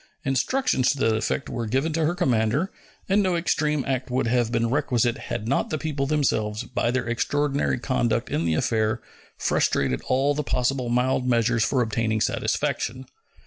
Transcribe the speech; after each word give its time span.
Instructions 0.25 0.89
to 0.89 0.97
that 0.97 1.15
effect 1.15 1.47
were 1.47 1.67
given 1.67 1.93
to 1.93 2.05
her 2.05 2.15
commander; 2.15 2.71
and 3.07 3.21
no 3.21 3.35
extreme 3.35 3.85
act 3.87 4.09
would 4.09 4.25
have 4.25 4.51
been 4.51 4.67
requisite 4.67 5.19
had 5.29 5.47
not 5.47 5.69
the 5.69 5.77
people 5.77 6.07
themselves, 6.07 6.63
by 6.63 6.89
their 6.89 7.07
extraordinary 7.07 7.77
conduct 7.77 8.27
in 8.31 8.43
the 8.43 8.55
affair, 8.55 8.99
frustrated 9.37 10.01
all 10.07 10.33
the 10.33 10.41
possible 10.41 10.89
mild 10.89 11.27
measures 11.27 11.63
for 11.63 11.83
obtaining 11.83 12.19
satisfaction. 12.19 13.05